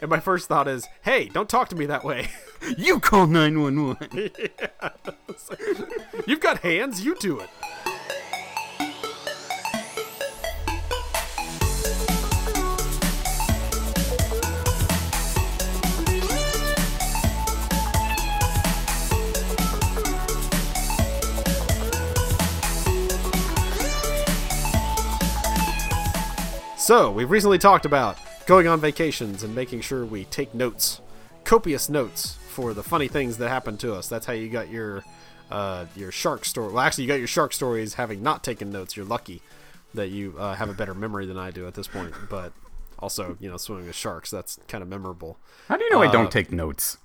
[0.00, 2.28] and my first thought is, "Hey, don't talk to me that way.
[2.76, 4.30] You call 911.
[6.26, 7.02] You've got hands.
[7.02, 7.48] You do it."
[26.76, 28.18] So, we've recently talked about
[28.50, 31.00] going on vacations and making sure we take notes,
[31.44, 34.08] copious notes for the funny things that happen to us.
[34.08, 35.04] That's how you got your
[35.52, 36.72] uh, your shark story.
[36.72, 38.96] Well, actually, you got your shark stories having not taken notes.
[38.96, 39.40] You're lucky
[39.94, 42.12] that you uh, have a better memory than I do at this point.
[42.28, 42.52] But
[42.98, 45.38] also, you know, swimming with sharks, that's kind of memorable.
[45.68, 46.98] How do you know I Uh, don't take notes?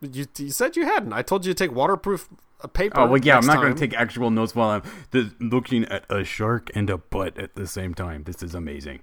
[0.00, 1.12] You, you said you hadn't.
[1.12, 2.28] I told you to take waterproof
[2.60, 2.98] uh, paper.
[2.98, 6.24] Oh, well, yeah, I'm not going to take actual notes while I'm looking at a
[6.24, 8.24] shark and a butt at the same time.
[8.24, 9.00] This is amazing.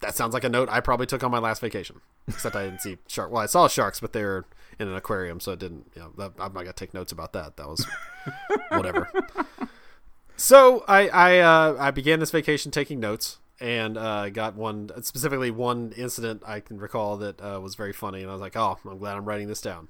[0.00, 2.00] That sounds like a note I probably took on my last vacation.
[2.28, 3.32] Except I didn't see shark.
[3.32, 4.44] Well, I saw sharks, but they were
[4.78, 5.90] in an aquarium, so it didn't.
[5.96, 7.56] You know, that, I'm not gonna take notes about that.
[7.56, 7.86] That was
[8.68, 9.10] whatever.
[10.36, 15.50] So I I uh, I began this vacation taking notes and uh, got one specifically
[15.50, 18.78] one incident I can recall that uh, was very funny, and I was like, oh,
[18.84, 19.88] I'm glad I'm writing this down.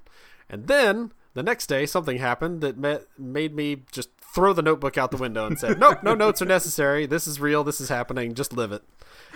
[0.49, 4.97] And then the next day, something happened that ma- made me just throw the notebook
[4.97, 7.05] out the window and said, nope, no notes are necessary.
[7.05, 7.63] This is real.
[7.63, 8.33] This is happening.
[8.33, 8.83] Just live it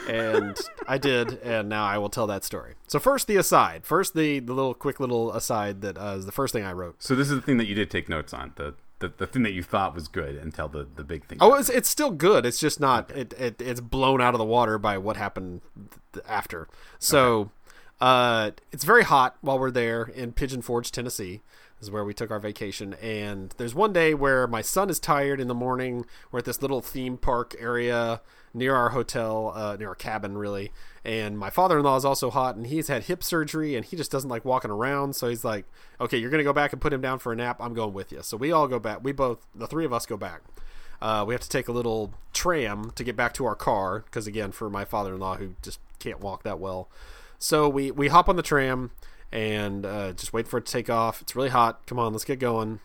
[0.08, 2.76] and I did, and now I will tell that story.
[2.88, 3.86] So first, the aside.
[3.86, 7.02] First, the the little quick little aside that uh, is the first thing I wrote.
[7.02, 8.54] So this is the thing that you did take notes on.
[8.56, 11.38] The the, the thing that you thought was good until the, the big thing.
[11.40, 12.48] Oh, it's, it's still good.
[12.48, 13.12] It's just not.
[13.12, 15.62] It, it it's blown out of the water by what happened
[16.14, 16.68] th- after.
[16.98, 17.52] So,
[18.02, 21.42] uh, it's very hot while we're there in Pigeon Forge, Tennessee.
[21.80, 22.96] Is where we took our vacation.
[22.96, 26.08] And there's one day where my son is tired in the morning.
[26.32, 30.72] We're at this little theme park area near our hotel, uh, near our cabin, really.
[31.06, 33.96] And my father in law is also hot, and he's had hip surgery, and he
[33.96, 35.16] just doesn't like walking around.
[35.16, 35.66] So he's like,
[36.02, 37.58] "Okay, you're gonna go back and put him down for a nap.
[37.60, 39.04] I'm going with you." So we all go back.
[39.04, 40.42] We both, the three of us, go back.
[41.00, 44.26] Uh, we have to take a little tram to get back to our car because,
[44.26, 46.90] again, for my father-in-law who just can't walk that well,
[47.38, 48.90] so we we hop on the tram
[49.32, 51.22] and uh, just wait for it to take off.
[51.22, 51.86] It's really hot.
[51.86, 52.80] Come on, let's get going.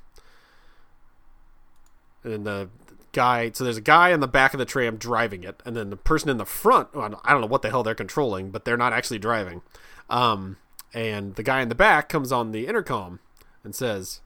[2.24, 2.68] And the
[3.12, 5.90] guy, so there's a guy in the back of the tram driving it, and then
[5.90, 8.64] the person in the front, well, I don't know what the hell they're controlling, but
[8.64, 9.62] they're not actually driving.
[10.08, 10.56] Um,
[10.94, 13.20] and the guy in the back comes on the intercom
[13.64, 14.20] and says,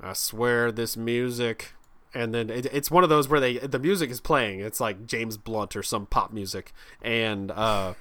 [0.00, 1.72] "I swear this music."
[2.12, 4.60] And then it, it's one of those where they the music is playing.
[4.60, 7.94] It's like James Blunt or some pop music, and uh,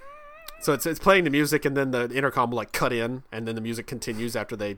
[0.63, 3.47] so it's it's playing the music, and then the intercom will like cut in, and
[3.47, 4.77] then the music continues after they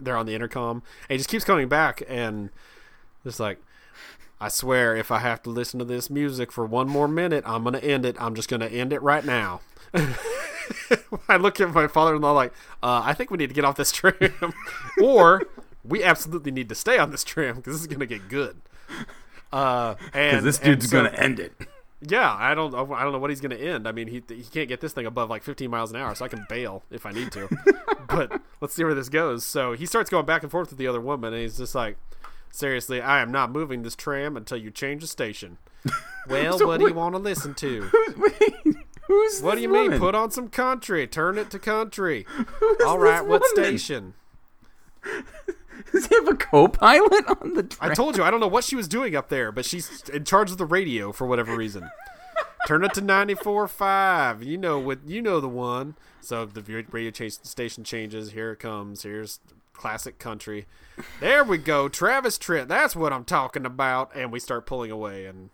[0.00, 2.50] they're on the intercom, and he just keeps coming back, and
[3.24, 3.58] just like,
[4.40, 7.64] I swear, if I have to listen to this music for one more minute, I'm
[7.64, 8.16] gonna end it.
[8.20, 9.60] I'm just gonna end it right now.
[11.28, 13.92] I look at my father-in-law like, uh, I think we need to get off this
[13.92, 14.52] tram,
[15.02, 15.42] or
[15.84, 18.60] we absolutely need to stay on this tram because this is gonna get good.
[19.52, 21.52] Uh, and this dude's so- gonna end it.
[22.06, 23.86] Yeah, I don't, I don't know what he's going to end.
[23.86, 26.24] I mean, he he can't get this thing above like 15 miles an hour, so
[26.24, 27.48] I can bail if I need to.
[28.08, 29.44] but let's see where this goes.
[29.44, 31.96] So he starts going back and forth with the other woman, and he's just like,
[32.50, 35.58] "Seriously, I am not moving this tram until you change the station."
[36.28, 37.90] Well, So what do you want to listen to?
[38.16, 38.76] Wait,
[39.08, 39.98] who's What do you mean?
[39.98, 41.04] Put on some country.
[41.08, 42.24] Turn it to country.
[42.86, 43.48] All right, what woman?
[43.78, 44.14] station?
[45.92, 47.90] Does he have a co-pilot on the train?
[47.90, 50.24] I told you I don't know what she was doing up there, but she's in
[50.24, 51.90] charge of the radio for whatever reason.
[52.66, 54.44] Turn it to 94.5.
[54.44, 55.00] You know what?
[55.06, 55.96] You know the one.
[56.20, 58.32] So the radio station changes.
[58.32, 59.02] Here it comes.
[59.02, 59.40] Here's
[59.72, 60.66] classic country.
[61.18, 61.88] There we go.
[61.88, 62.68] Travis Tritt.
[62.68, 64.14] That's what I'm talking about.
[64.14, 65.50] And we start pulling away, and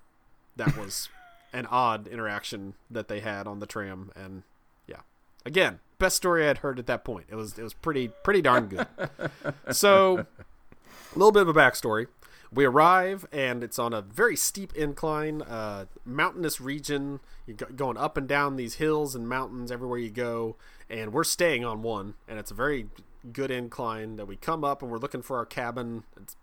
[0.56, 1.08] that was
[1.52, 4.12] an odd interaction that they had on the tram.
[4.14, 4.42] And
[4.86, 5.00] yeah,
[5.46, 7.26] again, best story I'd heard at that point.
[7.28, 8.86] It was it was pretty pretty darn good.
[9.72, 12.06] So a little bit of a backstory.
[12.50, 17.20] We arrive, and it's on a very steep incline, uh, mountainous region.
[17.46, 20.56] You're going up and down these hills and mountains everywhere you go,
[20.88, 22.86] and we're staying on one, and it's a very
[23.34, 26.04] good incline that we come up, and we're looking for our cabin.
[26.16, 26.36] It's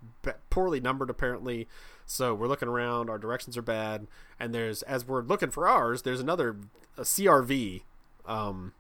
[0.52, 1.68] poorly numbered, apparently,
[2.06, 3.10] so we're looking around.
[3.10, 4.06] Our directions are bad,
[4.40, 6.58] and there's as we're looking for ours, there's another
[6.98, 7.82] a CRV,
[8.28, 8.74] um,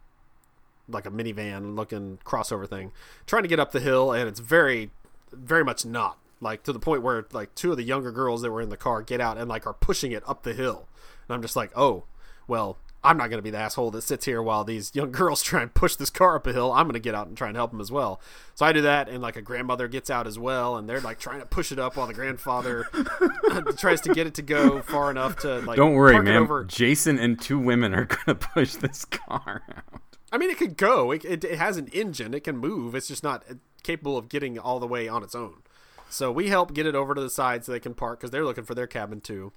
[0.87, 2.91] like a minivan looking crossover thing,
[3.25, 4.91] trying to get up the hill, and it's very,
[5.31, 8.51] very much not like to the point where like two of the younger girls that
[8.51, 10.87] were in the car get out and like are pushing it up the hill,
[11.27, 12.03] and I'm just like, oh,
[12.47, 15.43] well, I'm not going to be the asshole that sits here while these young girls
[15.43, 16.71] try and push this car up a hill.
[16.71, 18.19] I'm going to get out and try and help them as well.
[18.55, 21.19] So I do that, and like a grandmother gets out as well, and they're like
[21.19, 22.87] trying to push it up while the grandfather
[23.77, 25.77] tries to get it to go far enough to like.
[25.77, 26.37] Don't worry, man.
[26.43, 30.01] over- Jason and two women are gonna push this car out.
[30.35, 31.11] I mean, it could go.
[31.11, 32.33] It, it, it has an engine.
[32.33, 32.93] It can move.
[32.93, 33.45] It's just not
[33.83, 35.63] capable of getting all the way on its own.
[36.09, 38.43] So we help get it over to the side so they can park because they're
[38.43, 39.53] looking for their cabin too.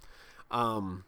[0.52, 1.02] Um,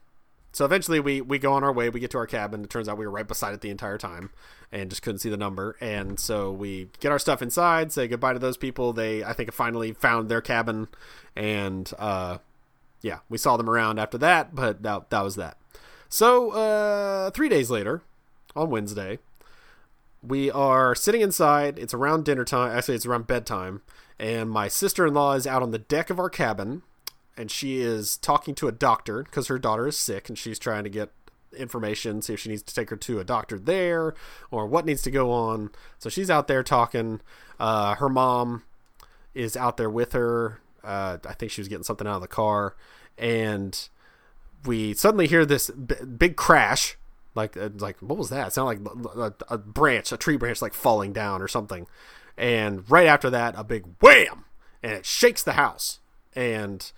[0.50, 1.88] so eventually we, we go on our way.
[1.88, 2.64] We get to our cabin.
[2.64, 4.30] It turns out we were right beside it the entire time
[4.72, 5.76] and just couldn't see the number.
[5.80, 8.92] And so we get our stuff inside, say goodbye to those people.
[8.92, 10.88] They, I think, finally found their cabin.
[11.36, 12.38] And uh,
[13.02, 15.58] yeah, we saw them around after that, but that, that was that.
[16.08, 18.02] So uh, three days later,
[18.56, 19.20] on Wednesday,
[20.22, 21.78] we are sitting inside.
[21.78, 22.76] It's around dinner time.
[22.76, 23.82] Actually, it's around bedtime.
[24.18, 26.82] And my sister in law is out on the deck of our cabin.
[27.36, 30.84] And she is talking to a doctor because her daughter is sick and she's trying
[30.84, 31.10] to get
[31.56, 34.14] information, see if she needs to take her to a doctor there
[34.50, 35.70] or what needs to go on.
[35.98, 37.20] So she's out there talking.
[37.58, 38.64] Uh, her mom
[39.34, 40.60] is out there with her.
[40.84, 42.76] Uh, I think she was getting something out of the car.
[43.16, 43.88] And
[44.66, 46.96] we suddenly hear this b- big crash
[47.34, 48.48] like uh, like what was that?
[48.48, 51.86] It sounded like a, a branch a tree branch like falling down or something.
[52.36, 54.44] And right after that a big wham!
[54.82, 56.00] And it shakes the house.
[56.34, 56.90] And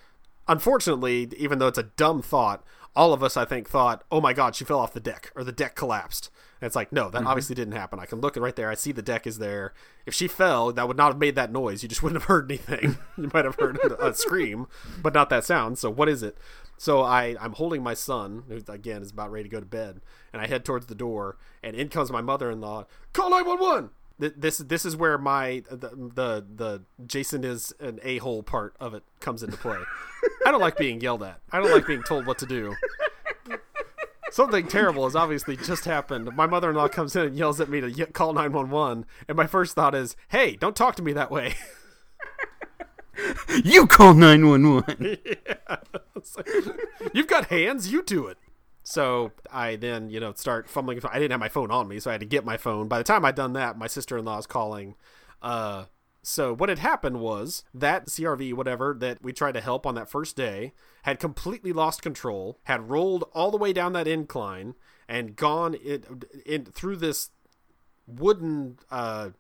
[0.49, 2.65] unfortunately even though it's a dumb thought
[2.97, 5.45] all of us i think thought oh my god she fell off the deck or
[5.45, 6.31] the deck collapsed.
[6.61, 7.99] And it's like no that obviously didn't happen.
[7.99, 8.71] I can look right there.
[8.71, 9.73] I see the deck is there.
[10.07, 11.83] If she fell that would not have made that noise.
[11.83, 12.99] You just wouldn't have heard anything.
[13.19, 14.67] You might have heard a scream
[15.03, 15.79] but not that sound.
[15.79, 16.39] So what is it
[16.83, 20.01] so I, I'm holding my son, who again is about ready to go to bed,
[20.33, 22.87] and I head towards the door, and in comes my mother-in-law.
[23.13, 23.91] Call nine one one.
[24.19, 28.95] This this is where my the the, the Jason is an a hole part of
[28.95, 29.79] it comes into play.
[30.45, 31.39] I don't like being yelled at.
[31.53, 32.75] I don't like being told what to do.
[34.33, 36.35] Something terrible has obviously just happened.
[36.35, 39.95] My mother-in-law comes in and yells at me to call 911, and my first thought
[39.95, 41.55] is, "Hey, don't talk to me that way."
[43.65, 45.19] You call nine one one.
[46.17, 46.49] It's like,
[47.15, 48.39] You've got hands, you do it.
[48.85, 51.01] So I then, you know, start fumbling.
[51.11, 52.89] I didn't have my phone on me, so I had to get my phone.
[52.89, 54.95] By the time I'd done that, my sister in law is calling.
[55.41, 55.87] Uh,
[56.23, 60.11] so what had happened was that CRV, whatever, that we tried to help on that
[60.11, 60.73] first day,
[61.03, 64.75] had completely lost control, had rolled all the way down that incline,
[65.09, 67.31] and gone in, in through this
[68.07, 69.31] wooden uh,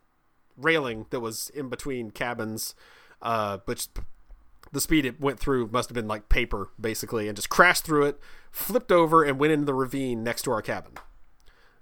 [0.56, 2.74] railing that was in between cabins,
[3.22, 3.88] uh, which
[4.72, 8.06] the speed it went through must have been like paper, basically, and just crashed through
[8.06, 8.18] it,
[8.50, 10.92] flipped over, and went into the ravine next to our cabin.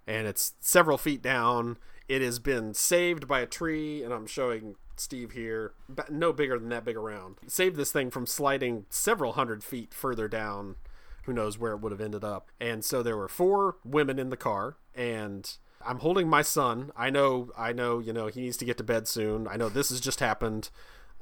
[0.07, 1.79] And it's several feet down.
[2.09, 5.73] It has been saved by a tree, and I'm showing Steve here,
[6.11, 7.37] no bigger than that big around.
[7.47, 10.77] Saved this thing from sliding several hundred feet further down.
[11.25, 12.51] Who knows where it would have ended up.
[12.61, 15.51] And so there were four women in the car, and
[15.85, 16.91] I'm holding my son.
[16.97, 19.47] I know, I know, you know, he needs to get to bed soon.
[19.47, 20.71] I know this has just happened.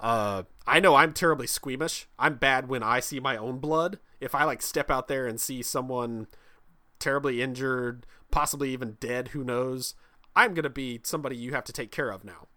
[0.01, 2.09] Uh, I know I'm terribly squeamish.
[2.19, 3.99] I'm bad when I see my own blood.
[4.21, 6.27] If I like step out there and see someone
[6.99, 9.95] terribly injured, possibly even dead, who knows,
[10.37, 12.49] I'm gonna be somebody you have to take care of now.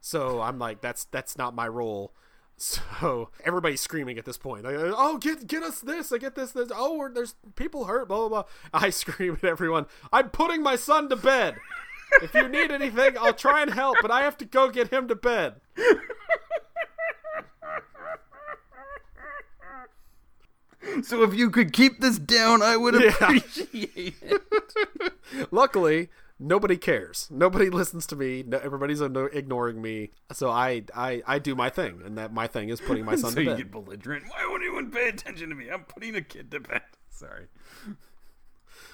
[0.00, 2.14] So I'm like, that's that's not my role.
[2.58, 4.64] So everybody's screaming at this point.
[4.64, 6.10] Like, oh, get get us this!
[6.10, 6.52] I get this.
[6.52, 6.70] this.
[6.74, 8.08] Oh, there's people hurt.
[8.08, 8.44] Blah blah blah.
[8.72, 9.84] I scream at everyone.
[10.10, 11.56] I'm putting my son to bed.
[12.22, 15.06] If you need anything, I'll try and help, but I have to go get him
[15.08, 15.56] to bed.
[21.02, 23.08] So if you could keep this down, I would Yeah.
[23.08, 24.42] appreciate it.
[25.50, 27.28] Luckily, nobody cares.
[27.30, 28.42] Nobody listens to me.
[28.46, 30.10] No, everybody's ignoring me.
[30.32, 33.30] So I, I I do my thing, and that my thing is putting my son
[33.30, 33.58] so to you bed.
[33.58, 34.24] get belligerent.
[34.28, 35.68] Why won't anyone pay attention to me?
[35.70, 36.82] I'm putting a kid to bed.
[37.10, 37.46] Sorry.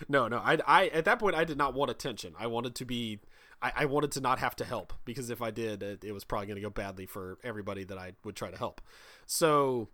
[0.09, 0.39] No, no.
[0.39, 2.35] I, I at that point I did not want attention.
[2.39, 3.21] I wanted to be.
[3.61, 6.25] I, I wanted to not have to help because if I did, it, it was
[6.25, 8.81] probably going to go badly for everybody that I would try to help.
[9.27, 9.89] So,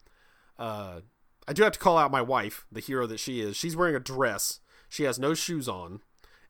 [0.59, 1.01] uh,
[1.49, 3.57] I do have to call out my wife, the hero that she is.
[3.57, 4.61] She's wearing a dress.
[4.91, 6.03] She has no shoes on,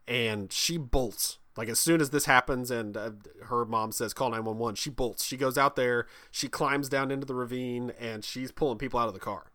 [0.09, 1.39] and she bolts.
[1.57, 3.11] Like as soon as this happens, and uh,
[3.45, 5.25] her mom says call nine one one, she bolts.
[5.25, 6.07] She goes out there.
[6.33, 9.53] She climbs down into the ravine, and she's pulling people out of the car.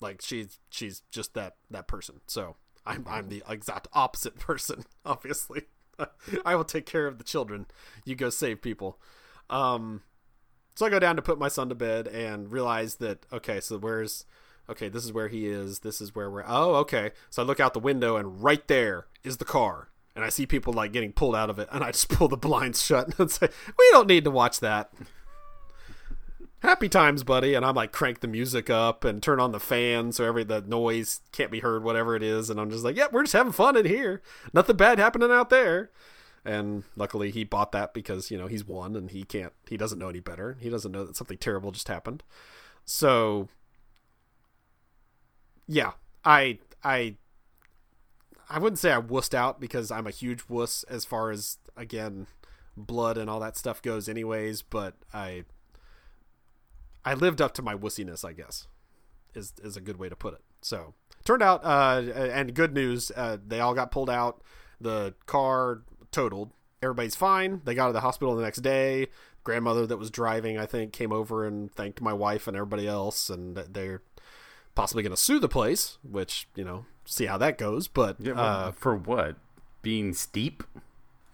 [0.00, 2.20] Like she's she's just that that person.
[2.26, 5.62] So I'm I'm the exact opposite person, obviously.
[6.44, 7.66] I will take care of the children.
[8.04, 9.00] You go save people.
[9.48, 10.02] Um,
[10.74, 13.78] so I go down to put my son to bed and realize that okay, so
[13.78, 14.26] where's
[14.68, 15.80] okay, this is where he is.
[15.80, 16.44] This is where we're.
[16.46, 17.12] Oh, okay.
[17.30, 20.46] So I look out the window and right there is the car, and I see
[20.46, 23.30] people like getting pulled out of it, and I just pull the blinds shut and
[23.30, 24.92] say, "We don't need to watch that."
[26.64, 27.54] happy times, buddy.
[27.54, 30.62] And I'm like, crank the music up and turn on the fan so every the
[30.62, 32.50] noise can't be heard, whatever it is.
[32.50, 34.22] And I'm just like, yeah, we're just having fun in here.
[34.52, 35.90] Nothing bad happening out there.
[36.44, 39.98] And luckily, he bought that because you know he's one and he can't, he doesn't
[39.98, 40.58] know any better.
[40.60, 42.22] He doesn't know that something terrible just happened.
[42.84, 43.48] So,
[45.66, 45.92] yeah,
[46.24, 47.16] I, I,
[48.48, 52.26] I wouldn't say I wussed out because I'm a huge wuss as far as again
[52.76, 54.62] blood and all that stuff goes, anyways.
[54.62, 55.44] But I
[57.04, 58.66] I lived up to my wussiness, I guess,
[59.34, 60.42] is is a good way to put it.
[60.62, 60.94] So
[61.24, 64.42] turned out, uh, and good news, uh, they all got pulled out.
[64.80, 66.50] The car totaled.
[66.82, 67.62] Everybody's fine.
[67.64, 69.08] They got to the hospital the next day.
[69.42, 73.28] Grandmother that was driving, I think, came over and thanked my wife and everybody else,
[73.28, 74.02] and they're
[74.74, 77.88] possibly going to sue the place, which you know, see how that goes.
[77.88, 79.36] But yeah, well, uh, for what?
[79.82, 80.62] Being steep?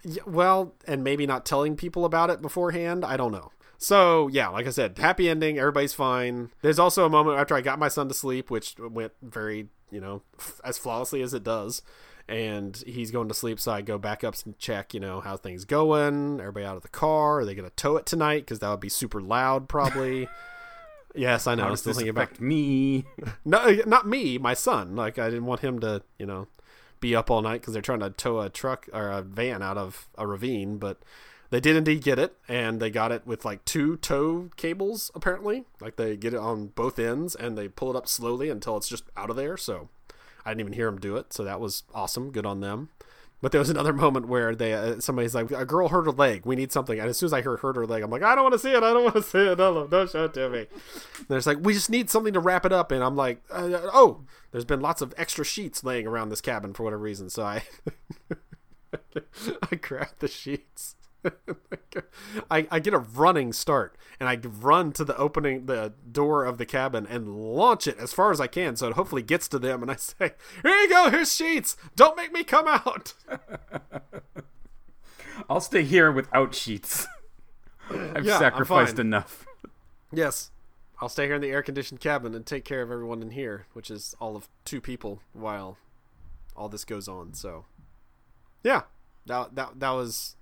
[0.03, 3.05] Yeah, well, and maybe not telling people about it beforehand.
[3.05, 3.51] I don't know.
[3.77, 5.57] So yeah, like I said, happy ending.
[5.57, 6.51] Everybody's fine.
[6.61, 9.99] There's also a moment after I got my son to sleep, which went very, you
[9.99, 11.81] know, f- as flawlessly as it does.
[12.27, 15.35] And he's going to sleep, so I go back up and check, you know, how
[15.35, 16.39] things going.
[16.39, 17.39] Everybody out of the car?
[17.39, 18.43] Are they going to tow it tonight?
[18.45, 20.29] Because that would be super loud, probably.
[21.15, 21.63] yes, I know.
[21.63, 23.05] How still this thinking affect about me?
[23.45, 24.95] no, eh, not me, my son.
[24.95, 26.47] Like I didn't want him to, you know,
[26.99, 29.77] be up all night because they're trying to tow a truck or a van out
[29.77, 30.97] of a ravine, but
[31.49, 35.65] they did indeed get it, and they got it with like two tow cables apparently.
[35.81, 38.87] Like they get it on both ends, and they pull it up slowly until it's
[38.87, 39.57] just out of there.
[39.57, 39.89] So
[40.45, 41.33] I didn't even hear them do it.
[41.33, 42.31] So that was awesome.
[42.31, 42.89] Good on them.
[43.41, 46.45] But there was another moment where they uh, somebody's like, "A girl hurt her leg.
[46.45, 48.35] We need something." And as soon as I heard hurt her leg, I'm like, "I
[48.35, 48.83] don't want to see it.
[48.83, 49.57] I don't want to see it.
[49.57, 50.67] No, don't show it to me."
[51.17, 53.89] And it's like, "We just need something to wrap it up." And I'm like, uh,
[53.93, 54.21] "Oh,
[54.51, 57.63] there's been lots of extra sheets laying around this cabin for whatever reason." So I,
[59.71, 60.95] I grabbed the sheets
[62.49, 66.57] I, I get a running start and I run to the opening the door of
[66.57, 69.59] the cabin and launch it as far as I can so it hopefully gets to
[69.59, 71.77] them and I say, Here you go, here's sheets.
[71.95, 73.13] Don't make me come out.
[75.49, 77.07] I'll stay here without sheets.
[77.89, 79.45] I've Yeah, sacrificed enough.
[80.11, 80.51] Yes.
[80.99, 83.65] I'll stay here in the air conditioned cabin and take care of everyone in here,
[83.73, 85.77] which is all of two people while
[86.55, 87.33] all this goes on.
[87.33, 87.65] So
[88.63, 88.83] Yeah.
[89.25, 90.35] That that that was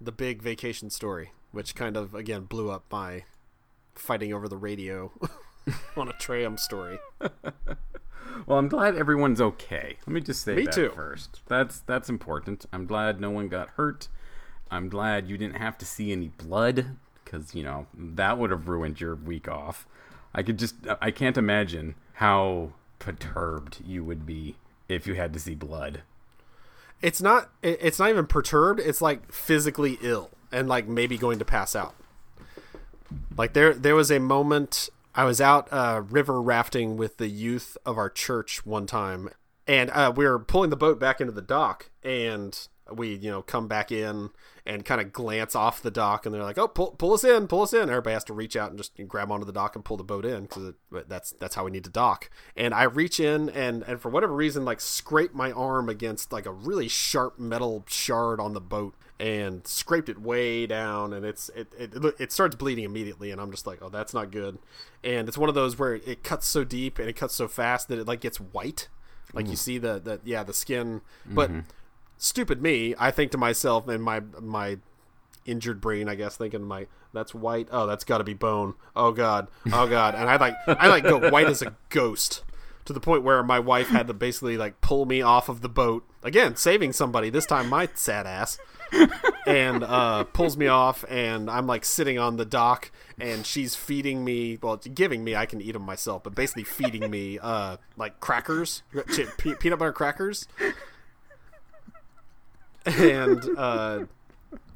[0.00, 3.24] the big vacation story, which kind of again blew up my
[3.94, 5.12] fighting over the radio
[5.96, 6.98] on a tram story.
[8.46, 9.96] Well, I'm glad everyone's okay.
[10.06, 10.90] Let me just say Me that too.
[10.94, 11.40] first.
[11.46, 12.64] That's that's important.
[12.72, 14.08] I'm glad no one got hurt.
[14.70, 18.68] I'm glad you didn't have to see any blood because you know that would have
[18.68, 19.86] ruined your week off.
[20.34, 24.56] I could just I can't imagine how perturbed you would be
[24.88, 26.02] if you had to see blood.
[27.02, 31.44] It's not it's not even perturbed, it's like physically ill and like maybe going to
[31.44, 31.94] pass out.
[33.36, 37.76] Like there there was a moment I was out uh, river rafting with the youth
[37.84, 39.30] of our church one time,
[39.66, 43.42] and uh, we were pulling the boat back into the dock, and we you know
[43.42, 44.30] come back in
[44.66, 47.48] and kind of glance off the dock, and they're like, "Oh, pull, pull us in,
[47.48, 49.84] pull us in." Everybody has to reach out and just grab onto the dock and
[49.84, 50.74] pull the boat in because
[51.08, 52.30] that's that's how we need to dock.
[52.56, 56.46] And I reach in and and for whatever reason, like scrape my arm against like
[56.46, 61.50] a really sharp metal shard on the boat and scraped it way down and it's
[61.50, 64.58] it, it it starts bleeding immediately and I'm just like oh that's not good.
[65.04, 67.88] And it's one of those where it cuts so deep and it cuts so fast
[67.88, 68.88] that it like gets white.
[69.32, 69.58] Like you mm.
[69.58, 71.00] see the the yeah the skin.
[71.26, 71.34] Mm-hmm.
[71.34, 71.50] But
[72.20, 74.78] stupid me I think to myself and my my
[75.46, 77.68] injured brain I guess thinking my that's white.
[77.72, 78.74] Oh that's got to be bone.
[78.94, 79.48] Oh god.
[79.72, 80.14] Oh god.
[80.14, 82.44] And I like I like go white as a ghost
[82.84, 85.68] to the point where my wife had to basically like pull me off of the
[85.68, 86.04] boat.
[86.22, 88.58] Again saving somebody this time my sad ass.
[89.46, 94.24] And uh, pulls me off, and I'm like sitting on the dock, and she's feeding
[94.24, 98.20] me, well, giving me, I can eat them myself, but basically feeding me uh, like
[98.20, 98.82] crackers,
[99.38, 100.46] peanut butter crackers.
[102.98, 104.04] And uh,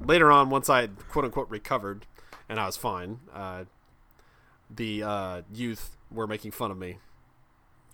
[0.00, 2.06] later on, once I had quote unquote recovered,
[2.48, 3.64] and I was fine, uh,
[4.70, 6.98] the uh, youth were making fun of me.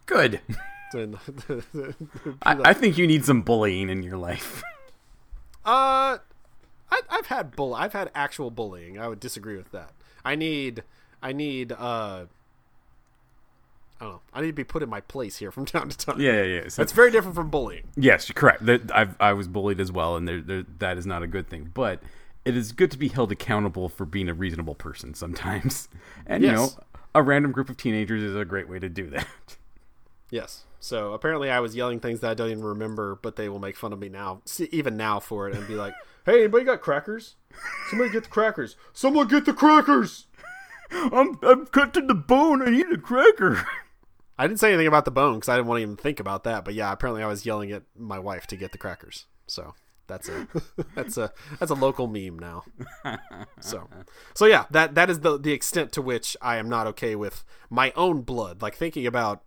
[0.07, 0.41] Good.
[0.93, 1.19] And
[2.43, 4.61] I, I think you need some bullying in your life.
[5.65, 6.19] Uh,
[6.91, 7.77] I, I've had bull.
[7.77, 8.99] I've had actual bullying.
[8.99, 9.93] I would disagree with that.
[10.25, 10.83] I need.
[11.23, 11.71] I need.
[11.71, 12.25] Uh,
[14.01, 14.21] I don't know.
[14.33, 16.21] I need to be put in my place here from time to time.
[16.21, 16.69] yeah, yeah, yeah.
[16.69, 17.89] So, That's very different from bullying.
[17.97, 18.63] yes, you're correct.
[18.93, 21.71] I've, I was bullied as well, and there, there, that is not a good thing.
[21.75, 22.03] But
[22.45, 25.89] it is good to be held accountable for being a reasonable person sometimes.
[26.27, 26.69] And you know,
[27.15, 29.27] a random group of teenagers is a great way to do that.
[30.31, 30.65] Yes.
[30.79, 33.77] So apparently, I was yelling things that I don't even remember, but they will make
[33.77, 35.93] fun of me now, even now for it, and be like,
[36.25, 37.35] "Hey, anybody got crackers?
[37.91, 38.77] Somebody get the crackers!
[38.93, 40.27] Someone get the crackers!"
[40.93, 42.63] I'm I'm cut to the bone.
[42.63, 43.67] I need a cracker.
[44.41, 46.45] I didn't say anything about the bone because I didn't want to even think about
[46.45, 46.65] that.
[46.65, 49.27] But yeah, apparently I was yelling at my wife to get the crackers.
[49.47, 49.75] So
[50.07, 50.49] that's a
[50.95, 52.65] that's a that's a local meme now.
[53.61, 53.87] So
[54.35, 57.45] so yeah, that that is the the extent to which I am not okay with
[57.69, 58.63] my own blood.
[58.63, 59.43] Like thinking about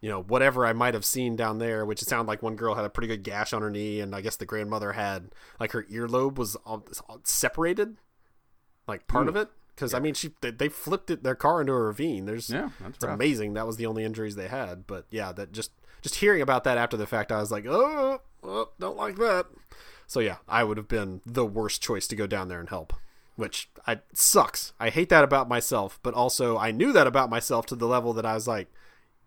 [0.00, 2.76] you know whatever I might have seen down there, which it sounded like one girl
[2.76, 5.72] had a pretty good gash on her knee, and I guess the grandmother had like
[5.72, 7.96] her earlobe was all, all separated,
[8.86, 9.30] like part Ooh.
[9.30, 9.48] of it.
[9.74, 12.26] Because I mean, she they, they flipped it their car into a ravine.
[12.26, 13.54] There's Yeah, that's it's amazing.
[13.54, 14.86] That was the only injuries they had.
[14.86, 18.20] But yeah, that just just hearing about that after the fact, I was like, oh,
[18.42, 19.46] oh, don't like that.
[20.06, 22.92] So yeah, I would have been the worst choice to go down there and help,
[23.36, 24.74] which I sucks.
[24.78, 28.12] I hate that about myself, but also I knew that about myself to the level
[28.12, 28.68] that I was like,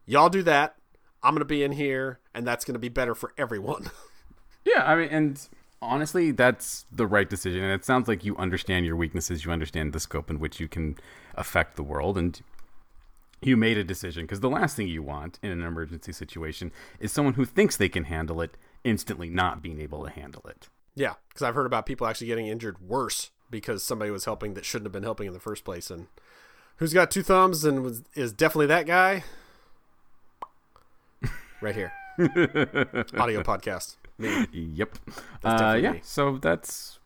[0.05, 0.75] y'all do that.
[1.23, 3.89] I'm gonna be in here, and that's gonna be better for everyone.
[4.65, 5.47] Yeah, I mean, and
[5.85, 7.63] honestly, that's the right decision.
[7.63, 9.45] And it sounds like you understand your weaknesses.
[9.45, 10.97] You understand the scope in which you can
[11.35, 12.41] affect the world, and
[13.41, 14.23] you made a decision.
[14.23, 17.89] Because the last thing you want in an emergency situation is someone who thinks they
[17.89, 20.67] can handle it instantly not being able to handle it.
[20.95, 24.65] yeah, because I've heard about people actually getting injured worse because somebody was helping that
[24.65, 25.89] shouldn't have been helping in the first place.
[25.89, 26.07] And
[26.77, 29.23] who's got two thumbs and was, is definitely that guy?
[31.61, 31.93] Right here,
[33.17, 33.95] audio podcast.
[34.17, 34.45] Me.
[34.51, 34.97] Yep.
[35.43, 35.91] Uh, yeah.
[35.93, 36.01] me.
[36.03, 36.99] So that's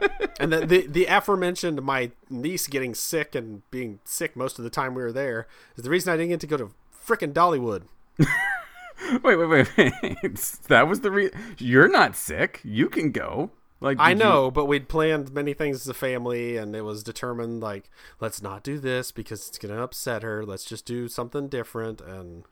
[0.40, 4.70] And the, the the aforementioned my niece getting sick and being sick most of the
[4.70, 6.70] time we were there is the reason I didn't get to go to
[7.06, 7.82] frickin' Dollywood.
[9.22, 9.68] wait, wait, wait.
[9.76, 10.22] wait.
[10.68, 11.30] that was the re.
[11.58, 12.60] You're not sick.
[12.64, 13.50] You can go.
[13.80, 16.82] Like I did you- know, but we'd planned many things as a family, and it
[16.82, 17.90] was determined like
[18.20, 20.44] let's not do this because it's gonna upset her.
[20.44, 22.00] Let's just do something different.
[22.00, 22.44] And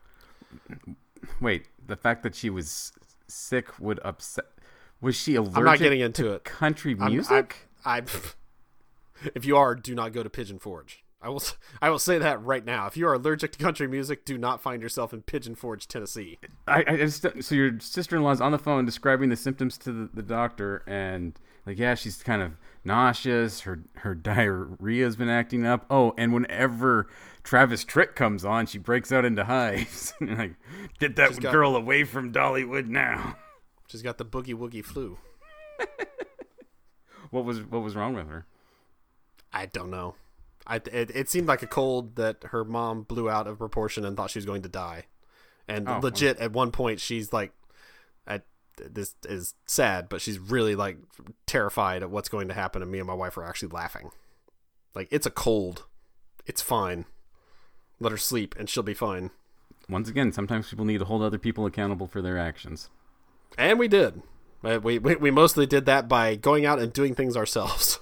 [1.40, 2.92] Wait, the fact that she was
[3.28, 4.46] sick would upset.
[5.00, 6.44] Was she allergic I'm not getting into to it.
[6.44, 7.68] country I'm- music?
[7.84, 8.02] I, I,
[9.34, 11.04] if you are, do not go to Pigeon Forge.
[11.20, 11.42] I will.
[11.82, 12.86] I will say that right now.
[12.86, 16.38] If you are allergic to country music, do not find yourself in Pigeon Forge, Tennessee.
[16.68, 20.22] I, I just so your sister-in-law's on the phone describing the symptoms to the, the
[20.22, 22.52] doctor, and like, yeah, she's kind of
[22.84, 23.60] nauseous.
[23.62, 25.86] Her her diarrhea's been acting up.
[25.90, 27.06] Oh, and whenever
[27.42, 30.12] Travis Tritt comes on, she breaks out into hives.
[30.20, 30.54] Like,
[30.98, 33.36] get that She's got- girl away from Dollywood now.
[33.88, 35.18] She's got the boogie woogie flu.
[37.30, 38.46] What was what was wrong with her?
[39.52, 40.14] I don't know.
[40.66, 44.16] I it, it seemed like a cold that her mom blew out of proportion and
[44.16, 45.04] thought she was going to die.
[45.66, 47.52] And Oh, legit, at one point, she's like,
[48.84, 50.98] "This is sad," but she's really like
[51.46, 52.82] terrified at what's going to happen.
[52.82, 54.10] And me and my wife are actually laughing.
[54.94, 55.84] Like it's a cold.
[56.46, 57.04] It's fine.
[58.00, 59.30] Let her sleep, and she'll be fine.
[59.88, 62.90] Once again, sometimes people need to hold other people accountable for their actions.
[63.56, 64.22] And we did.
[64.62, 67.98] Uh, We, we we mostly did that by going out and doing things ourselves,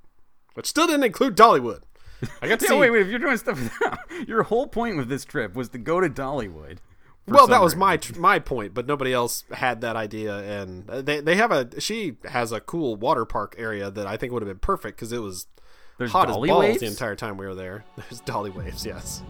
[0.54, 1.82] which still didn't include Dollywood.
[2.42, 2.78] I got to Yeah, see.
[2.78, 3.02] wait, wait.
[3.02, 3.78] If you're doing stuff,
[4.26, 6.78] your whole point with this trip was to go to Dollywood.
[7.28, 7.78] For well some that was reason.
[7.80, 11.80] my tr- my point but nobody else had that idea and they they have a
[11.80, 15.12] she has a cool water park area that i think would have been perfect because
[15.12, 15.46] it was
[15.98, 16.80] There's hot dolly as balls waves.
[16.80, 19.22] the entire time we were there there's dolly waves yes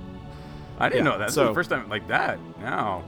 [0.81, 1.33] I didn't Yeah, know that.
[1.33, 2.39] So- the first time like that.
[2.61, 3.03] No.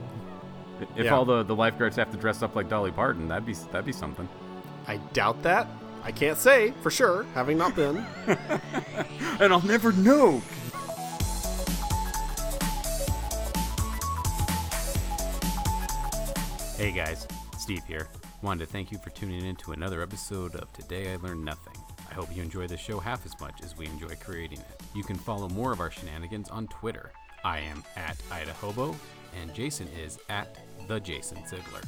[0.97, 1.15] If Yeah.
[1.15, 3.93] all the, the lifeguards have to dress up like Dolly Parton, that'd be that'd be
[3.93, 4.27] something.
[4.87, 5.67] i doubt that
[6.03, 8.03] i can't say for sure having not been
[9.39, 10.41] And I'll never know.
[16.81, 17.27] Hey guys,
[17.59, 18.07] Steve here.
[18.41, 21.75] Wanted to thank you for tuning in to another episode of Today I Learned Nothing.
[22.09, 24.81] I hope you enjoy the show half as much as we enjoy creating it.
[24.95, 27.11] You can follow more of our shenanigans on Twitter.
[27.43, 28.95] I am at Idahobo,
[29.39, 31.81] and Jason is at the Jason Ziegler.